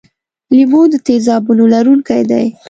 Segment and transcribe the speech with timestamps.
[0.55, 2.45] لیمو د تیزابونو لرونکی دی.